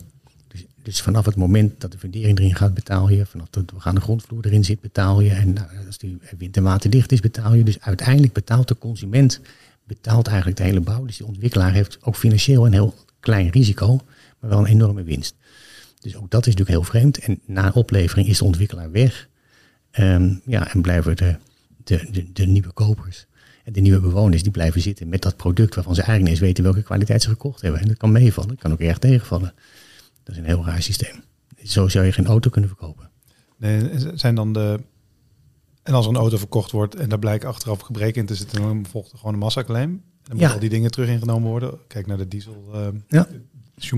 [0.84, 3.26] Dus, vanaf het moment dat de fundering erin gaat, betaal je.
[3.26, 5.30] Vanaf dat we gaan de grondvloer erin zit, betaal je.
[5.30, 7.63] En nou, als die wind en water dicht is, betaal je.
[7.63, 9.41] Dus uiteindelijk betaalt de consument
[9.84, 11.06] betaalt eigenlijk de hele bouw.
[11.06, 14.00] Dus de ontwikkelaar heeft ook financieel een heel klein risico,
[14.39, 15.36] maar wel een enorme winst.
[16.00, 17.17] Dus ook dat is natuurlijk heel vreemd.
[17.17, 19.30] En na oplevering is de ontwikkelaar weg.
[20.00, 21.36] Um, ja, en blijven de,
[21.84, 23.26] de, de, de, nieuwe kopers
[23.63, 26.63] en de nieuwe bewoners die blijven zitten met dat product waarvan ze eigenlijk eens weten
[26.63, 27.82] welke kwaliteit ze gekocht hebben.
[27.82, 29.54] En dat kan meevallen, dat kan ook erg tegenvallen.
[30.32, 31.24] Dat is een heel raar systeem.
[31.63, 33.10] Zo zou je geen auto kunnen verkopen.
[33.58, 34.80] Nee, zijn dan de.
[35.84, 38.62] En als er een auto verkocht wordt en daar blijkt achteraf gebreken in te zitten,
[38.62, 39.89] dan volgt er gewoon een massaclaim.
[39.89, 41.80] En dan moeten al die dingen terug ingenomen worden.
[41.88, 43.28] Kijk naar de diesel, uh, ja.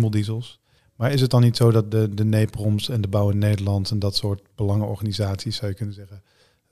[0.09, 0.59] diesels.
[0.95, 3.91] Maar is het dan niet zo dat de, de NEPROMS en de Bouw in Nederland
[3.91, 6.23] en dat soort belangenorganisaties, zou je kunnen zeggen,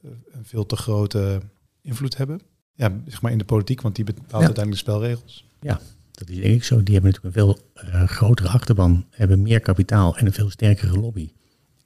[0.01, 1.41] eh, een veel te grote
[1.81, 2.41] invloed hebben?
[2.73, 5.45] Ja, zeg maar in de politiek, want die bepaalt uiteindelijk de spelregels.
[5.59, 6.83] Ja, dat is denk ik zo.
[6.83, 10.99] Die hebben natuurlijk een veel uh, grotere achterban, hebben meer kapitaal en een veel sterkere
[10.99, 11.31] lobby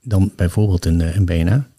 [0.02, 1.70] dan bijvoorbeeld een, eh, een BNA.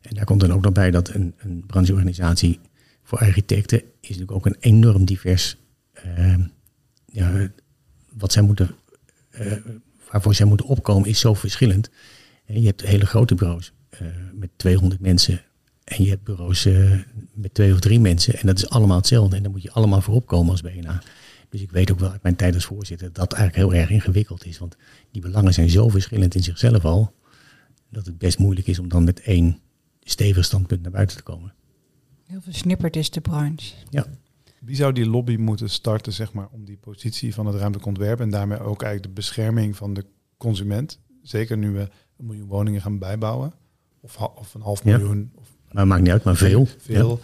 [0.00, 2.60] En daar komt dan ook nog bij dat een, een brancheorganisatie
[3.02, 5.56] voor architecten is natuurlijk ook een enorm divers,
[6.06, 6.34] uh,
[7.06, 7.48] ja,
[8.12, 8.70] wat zij moeten
[9.40, 9.52] uh,
[10.10, 11.90] waarvoor zij moeten opkomen is zo verschillend.
[12.46, 13.72] je hebt hele grote bureaus
[14.32, 15.42] met 200 mensen
[15.84, 17.00] en je hebt bureaus uh,
[17.32, 20.00] met twee of drie mensen en dat is allemaal hetzelfde en dan moet je allemaal
[20.00, 21.02] voor opkomen als BNA.
[21.48, 23.90] Dus ik weet ook wel uit mijn tijd als voorzitter dat dat eigenlijk heel erg
[23.90, 24.76] ingewikkeld is, want
[25.10, 27.14] die belangen zijn zo verschillend in zichzelf al,
[27.90, 29.58] dat het best moeilijk is om dan met één
[30.02, 31.54] stevig standpunt naar buiten te komen.
[32.26, 33.74] Heel versnipperd is de branche.
[33.90, 34.06] Ja.
[34.60, 38.20] Wie zou die lobby moeten starten, zeg maar, om die positie van het ruimtelijk ontwerp
[38.20, 40.04] en daarmee ook eigenlijk de bescherming van de
[40.36, 43.52] consument, zeker nu we een miljoen woningen gaan bijbouwen,
[44.00, 45.30] of, of een half miljoen.
[45.34, 45.40] Ja.
[45.40, 46.68] Of, maar maakt niet uit, maar veel.
[46.78, 47.20] Veel.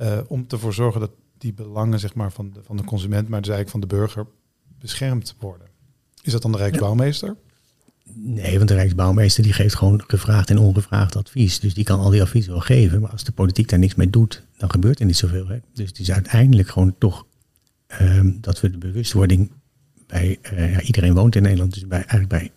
[0.00, 3.40] Uh, om ervoor zorgen dat die belangen zeg maar, van, de, van de consument, maar
[3.40, 4.26] dus eigenlijk van de burger,
[4.78, 5.66] beschermd worden.
[6.22, 7.36] Is dat dan de Rijksbouwmeester?
[8.12, 11.60] Nee, want de Rijksbouwmeester die geeft gewoon gevraagd en ongevraagd advies.
[11.60, 13.00] Dus die kan al die advies wel geven.
[13.00, 15.48] Maar als de politiek daar niks mee doet, dan gebeurt er niet zoveel.
[15.48, 15.58] Hè?
[15.72, 17.26] Dus het is uiteindelijk gewoon toch
[18.00, 19.50] um, dat we de bewustwording
[20.06, 21.74] bij uh, ja, iedereen woont in Nederland.
[21.74, 22.52] Dus bij, eigenlijk bij,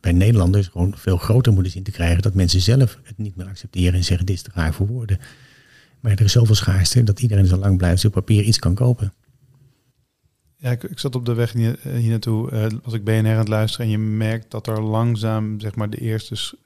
[0.00, 2.22] bij Nederlanders gewoon veel groter moeten zien te krijgen.
[2.22, 5.18] Dat mensen zelf het niet meer accepteren en zeggen dit is te raar voor woorden.
[6.00, 9.12] Maar er is zoveel schaarste dat iedereen zo lang blijft op papier iets kan kopen.
[10.56, 13.38] Ja, ik, ik, zat op de weg hier, hier naartoe, uh, als ik BNR aan
[13.38, 16.56] het luisteren en je merkt dat er langzaam zeg maar, de eerste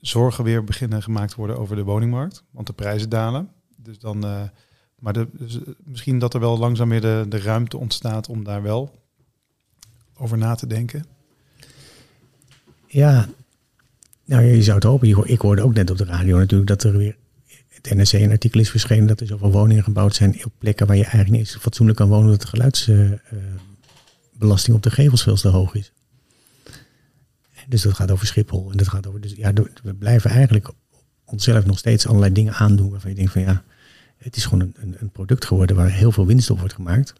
[0.00, 2.44] zorgen weer beginnen gemaakt worden over de woningmarkt.
[2.50, 3.48] Want de prijzen dalen.
[3.76, 4.42] Dus dan, uh,
[4.98, 5.28] maar de,
[5.84, 9.02] misschien dat er wel langzaam weer de, de ruimte ontstaat om daar wel
[10.14, 11.04] over na te denken.
[12.88, 13.28] Ja,
[14.24, 15.28] nou je zou het hopen.
[15.28, 17.16] Ik hoorde ook net op de radio natuurlijk dat er weer
[17.68, 20.96] het NRC een artikel is verschenen dat er zoveel woningen gebouwd zijn op plekken waar
[20.96, 25.48] je eigenlijk niet eens fatsoenlijk kan wonen, omdat de geluidsbelasting op de gevels veel te
[25.48, 25.92] hoog is.
[27.68, 29.20] Dus dat gaat over Schiphol en dat gaat over.
[29.20, 30.70] Dus ja, we blijven eigenlijk
[31.24, 33.64] onszelf nog steeds allerlei dingen aandoen waarvan je denkt van ja,
[34.16, 37.12] het is gewoon een, een product geworden waar heel veel winst op wordt gemaakt.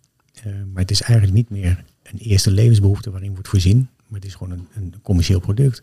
[0.47, 4.29] Uh, maar het is eigenlijk niet meer een eerste levensbehoefte waarin wordt voorzien, maar het
[4.29, 5.83] is gewoon een, een commercieel product.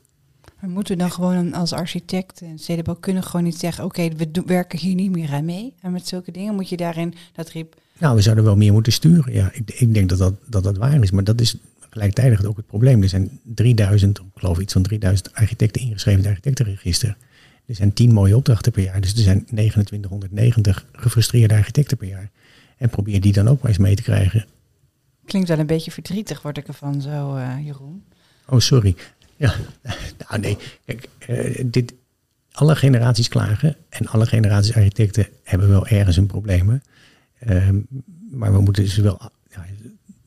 [0.59, 4.79] We moeten dan gewoon als architect en stedenbouw kunnen gewoon niet zeggen, oké, we werken
[4.79, 5.73] hier niet meer aan mee.
[5.81, 7.75] En met zulke dingen moet je daarin dat riep.
[7.97, 9.33] Nou, we zouden wel meer moeten sturen.
[9.33, 11.57] Ja, ik, ik denk dat dat, dat dat waar is, maar dat is
[11.89, 13.01] gelijktijdig ook het probleem.
[13.01, 17.17] Er zijn 3000, ik geloof iets van 3000 architecten ingeschreven in het architectenregister.
[17.65, 22.31] Er zijn 10 mooie opdrachten per jaar, dus er zijn 2990 gefrustreerde architecten per jaar.
[22.77, 24.45] En probeer die dan ook maar eens mee te krijgen.
[25.25, 28.03] Klinkt wel een beetje verdrietig, word ik ervan zo, uh, Jeroen.
[28.47, 28.95] Oh, sorry.
[29.35, 29.53] Ja,
[30.29, 30.57] nou nee.
[30.85, 31.93] Kijk, uh, dit,
[32.51, 36.81] alle generaties klagen en alle generaties architecten hebben wel ergens een probleem.
[37.47, 37.69] Uh,
[38.31, 39.65] maar we moeten dus wel, ja,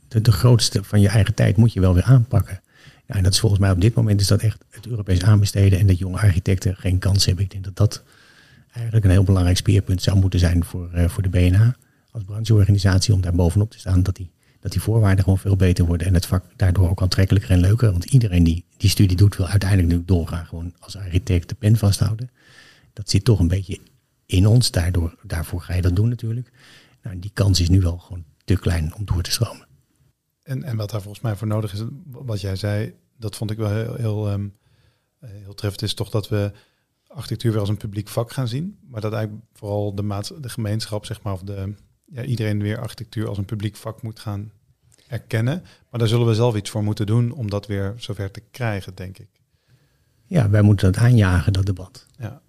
[0.09, 2.61] de, de, grootste van je eigen tijd moet je wel weer aanpakken.
[3.07, 5.87] En dat is volgens mij op dit moment is dat echt het Europees aanbesteden en
[5.87, 7.45] dat jonge architecten geen kans hebben.
[7.45, 8.03] Ik denk dat dat
[8.73, 11.77] eigenlijk een heel belangrijk speerpunt zou moeten zijn voor, uh, voor de BNA
[12.11, 14.03] als brancheorganisatie om daar bovenop te staan.
[14.03, 17.51] Dat die dat die voorwaarden gewoon veel beter worden en het vak daardoor ook aantrekkelijker
[17.51, 17.91] en leuker.
[17.91, 21.77] Want iedereen die die studie doet, wil uiteindelijk nu doorgaan gewoon als architect de pen
[21.77, 22.31] vasthouden.
[22.93, 23.79] Dat zit toch een beetje
[24.27, 26.53] in ons, daardoor, daarvoor ga je dat doen natuurlijk.
[27.03, 29.67] Nou, die kans is nu wel gewoon te klein om door te stromen.
[30.43, 33.57] En, en wat daar volgens mij voor nodig is, wat jij zei, dat vond ik
[33.57, 34.57] wel heel, heel, um,
[35.19, 36.53] heel treffend, is toch dat we
[37.07, 38.79] architectuur weer als een publiek vak gaan zien.
[38.89, 41.75] Maar dat eigenlijk vooral de, maat, de gemeenschap, zeg maar, of de,
[42.11, 44.51] ja, iedereen weer architectuur als een publiek vak moet gaan
[45.09, 45.63] erkennen.
[45.91, 48.95] Maar daar zullen we zelf iets voor moeten doen om dat weer zover te krijgen,
[48.95, 49.29] denk ik.
[50.25, 52.07] Ja, wij moeten dat aanjagen, dat debat.
[52.19, 52.41] Ja.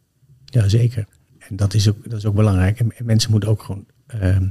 [0.46, 1.08] Ja, zeker.
[1.40, 2.80] En dat is ook, dat is ook belangrijk.
[2.80, 4.48] En, en mensen moeten ook gewoon ehm,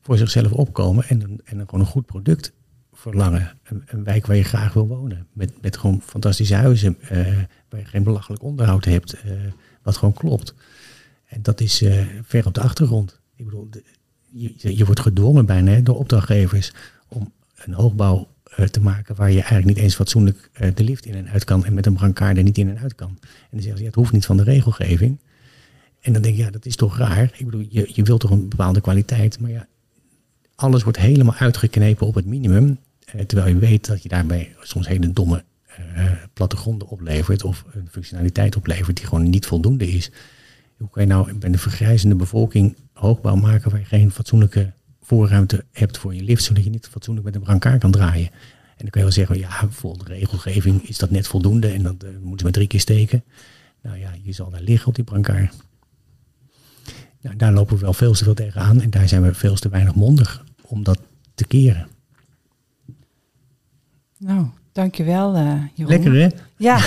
[0.00, 2.52] voor zichzelf opkomen en, en dan gewoon een goed product
[2.92, 3.58] verlangen.
[3.62, 5.26] Een, een wijk waar je graag wil wonen.
[5.32, 9.32] Met, met gewoon fantastische huizen, eh, waar je geen belachelijk onderhoud hebt, eh,
[9.82, 10.54] wat gewoon klopt.
[11.26, 13.20] En dat is eh, ver op de achtergrond.
[13.36, 13.84] Ik bedoel, de-
[14.32, 16.72] je, je wordt gedwongen bijna door opdrachtgevers
[17.08, 17.32] om
[17.64, 21.14] een hoogbouw eh, te maken waar je eigenlijk niet eens fatsoenlijk eh, de lift in
[21.14, 23.08] en uit kan en met een brancard er niet in en uit kan.
[23.20, 25.18] En dan zeggen ze, ja, het hoeft niet van de regelgeving.
[26.00, 27.32] En dan denk je, ja, dat is toch raar.
[27.36, 29.66] Ik bedoel, je, je wilt toch een bepaalde kwaliteit, maar ja,
[30.54, 32.78] alles wordt helemaal uitgeknepen op het minimum.
[33.04, 35.44] eh, terwijl je weet dat je daarbij soms hele domme
[36.32, 40.10] plattegronden oplevert of een functionaliteit oplevert die gewoon niet voldoende is.
[40.78, 45.64] Hoe kan je nou bij de vergrijzende bevolking hoogbouw maken waar je geen fatsoenlijke voorruimte
[45.72, 48.30] hebt voor je lift, zodat je niet fatsoenlijk met een brancard kan draaien?
[48.76, 51.82] En dan kan je wel zeggen, ja, volgens de regelgeving is dat net voldoende en
[51.82, 53.24] dat eh, moeten ze maar drie keer steken.
[53.82, 55.54] Nou ja, je zal daar liggen op die brancard.
[57.20, 59.68] Nou, daar lopen we wel veel te veel tegenaan en daar zijn we veel te
[59.68, 60.98] weinig mondig om dat
[61.34, 61.88] te keren.
[64.18, 65.92] Nou, dankjewel eh Jeroen.
[65.92, 66.28] Lekker hè?
[66.56, 66.76] Ja,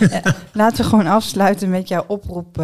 [0.00, 2.58] Eh, laten we gewoon afsluiten met jouw oproep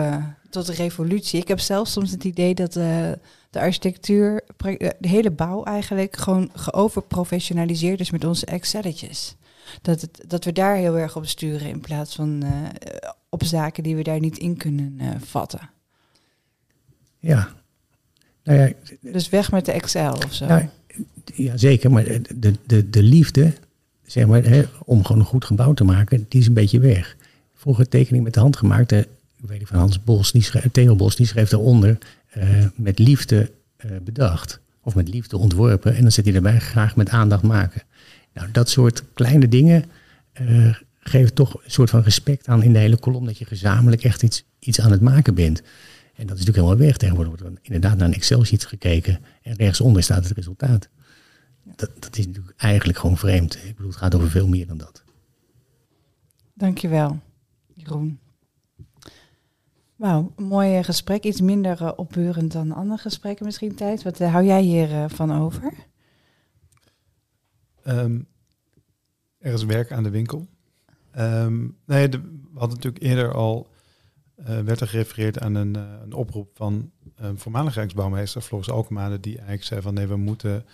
[0.53, 1.41] tot de revolutie.
[1.41, 3.11] Ik heb zelf soms het idee dat eh,
[3.51, 9.37] de architectuur, eh, de hele bouw eigenlijk, gewoon geoverprofessionaliseerd is met onze Excelletjes.
[9.83, 13.83] Dat, het, dat we daar heel erg op sturen in plaats van eh, op zaken
[13.83, 15.71] die we daar niet in kunnen vatten.
[17.19, 17.49] Ja.
[18.45, 20.47] Nou ja, Dus weg met de Excel of zo.
[20.47, 20.69] Nou,
[21.35, 21.91] ja, zeker.
[21.91, 23.53] Maar de, de, de liefde,
[24.07, 27.17] zeg maar, hè, om gewoon een goed gebouw te maken, die is een beetje weg.
[27.55, 28.93] Vroeger tekening met de hand gemaakt,
[29.43, 32.99] eh, ik weet niet van Hans Bos, schreef, Theo Bos, die schreef daaronder eh, met
[32.99, 34.61] liefde eh, bedacht.
[34.85, 35.95] Of met liefde ontworpen.
[35.95, 37.83] En dan zet hij erbij graag met aandacht maken.
[38.33, 39.85] Nou, dat soort kleine dingen
[40.33, 43.25] eh, geven toch een soort van respect aan in de hele kolom.
[43.25, 45.63] Dat je gezamenlijk echt iets, iets aan het maken bent.
[46.15, 46.97] En dat is natuurlijk helemaal weg.
[46.97, 49.19] Tegenwoordig wordt er inderdaad naar een Excel-sheet gekeken.
[49.43, 50.89] En rechtsonder staat het resultaat.
[51.77, 53.55] Dat, dat is natuurlijk eigenlijk gewoon vreemd.
[53.55, 55.03] Ik bedoel, het gaat over veel meer dan dat.
[56.55, 57.21] Dankjewel,
[57.75, 58.19] Jeroen.
[60.03, 61.25] Wauw, mooi eh, gesprek.
[61.25, 64.03] Iets minder eh, opbeurend dan andere gesprekken misschien, Tijd.
[64.03, 65.73] Wat eh, hou jij hiervan van over?
[67.83, 68.21] Ehm,
[69.39, 70.47] er is werk aan de winkel.
[71.11, 72.21] Ehm, nee, we
[72.55, 73.69] hadden natuurlijk eerder al,
[74.45, 79.65] werd er gerefereerd aan een, een oproep van een voormalig Rijksbouwmeester, Floris Alkemade, die eigenlijk
[79.65, 80.65] zei van nee, we moeten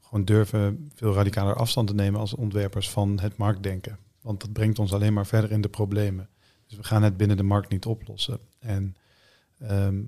[0.00, 3.98] gewoon durven veel radicaler afstand te nemen als ontwerpers van het marktdenken.
[4.22, 6.28] Want dat brengt ons alleen maar verder in de problemen.
[6.66, 8.38] Dus we gaan het binnen de markt niet oplossen.
[8.58, 8.96] En
[9.58, 10.02] ehm,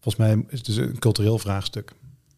[0.00, 1.92] volgens mij is het dus een cultureel vraagstuk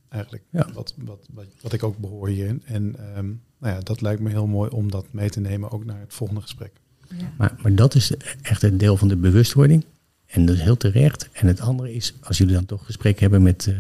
[0.09, 0.45] eigenlijk.
[0.51, 0.69] Ja.
[0.73, 2.63] Wat, wat, wat, wat ik ook behoor hierin.
[2.65, 3.27] En ehm,
[3.59, 6.15] nou ja, dat lijkt me heel mooi om dat mee te nemen ook naar het
[6.15, 6.73] volgende gesprek.
[7.17, 7.33] Ja.
[7.39, 9.85] Maar, maar dat is echt een deel van de bewustwording.
[10.27, 11.29] En dat is heel terecht.
[11.33, 13.75] En het andere is, als jullie dan toch gesprek hebben met eh,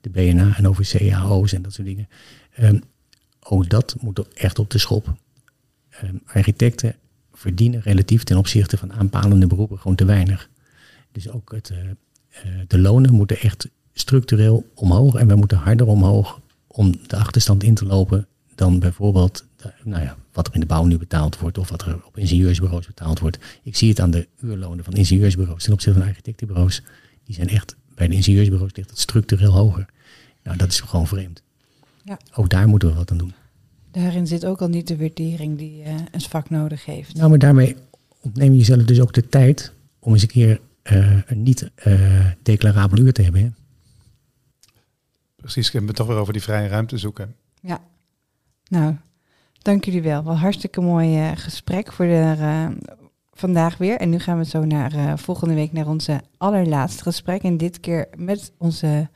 [0.00, 2.08] de BNA en over cao's en dat soort dingen.
[2.52, 2.78] ehm,
[3.40, 5.14] ook dat moet er echt op de schop.
[5.88, 6.94] Ehm, architecten
[7.42, 10.48] verdienen relatief ten opzichte van aanpalende beroepen gewoon te weinig.
[11.12, 15.14] Dus ook het, eh, eh, de lonen moeten echt structureel omhoog.
[15.14, 19.44] En we moeten harder omhoog om de achterstand in te lopen dan bijvoorbeeld
[19.84, 22.86] nou ja, wat er in de bouw nu betaald wordt of wat er op ingenieursbureaus
[22.86, 23.38] betaald wordt.
[23.62, 26.82] Ik zie het aan de uurlonen van ingenieursbureaus ten opzichte van architectenbureaus.
[27.24, 29.86] Die zijn echt, bij de ingenieursbureaus ligt het structureel hoger.
[30.42, 31.42] Nou, dat is gewoon vreemd.
[32.04, 32.18] Ja.
[32.34, 33.32] Ook daar moeten we wat aan doen.
[33.92, 37.14] Daarin zit ook al niet de waardering die eh, een vak nodig heeft.
[37.14, 37.76] Nou, maar daarmee
[38.20, 42.26] ontneem je jezelf dus ook de tijd om eens een keer eh, een niet eh,
[42.42, 43.42] declarabel uur te hebben.
[43.42, 43.48] Hè?
[45.42, 47.34] Precies, ik heb het toch weer over die vrije ruimte zoeken.
[47.60, 47.80] Ja,
[48.68, 48.96] nou,
[49.58, 50.22] dank jullie wel.
[50.22, 52.66] Wat hartstikke mooi eh, gesprek voor de, eh,
[53.32, 53.96] vandaag weer.
[53.96, 57.42] En nu gaan we zo naar eh, volgende week naar onze allerlaatste gesprek.
[57.42, 59.08] En dit keer met onze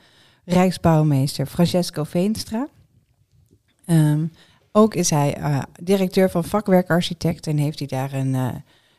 [0.45, 2.69] Rijksbouwmeester Francesco Veenstra.
[3.85, 4.25] Ehm,
[4.77, 8.49] ook is hij eh, directeur van vakwerkarchitect en heeft hij daar een, eh,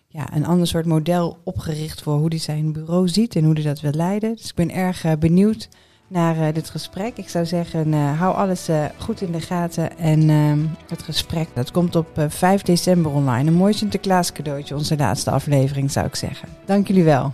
[0.07, 3.63] ja, een ander soort model opgericht voor hoe hij zijn bureau ziet en hoe hij
[3.63, 4.35] dat wil leiden.
[4.35, 5.69] Dus ik ben erg eh, benieuwd
[6.07, 7.17] naar dit gesprek.
[7.17, 9.97] Ik zou zeggen, hou alles goed in de gaten.
[9.97, 13.49] En ehm, het gesprek, dat komt op eh, 5 december online.
[13.49, 16.47] Een mooi Sinterklaas cadeautje, onze laatste aflevering zou ik zeggen.
[16.65, 17.31] Dank jullie wel.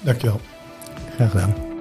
[0.00, 0.40] Dankjewel.
[1.14, 1.71] Graag gedaan.